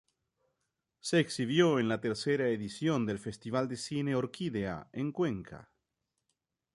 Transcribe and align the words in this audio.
Se 0.99 1.19
exhibió 1.19 1.77
en 1.77 1.87
la 1.87 2.01
tercera 2.01 2.47
edición 2.47 3.05
del 3.05 3.19
Festival 3.19 3.67
de 3.69 3.75
Cine 3.77 4.15
Orquídea, 4.15 4.89
en 4.93 5.11
Cuenca. 5.11 5.69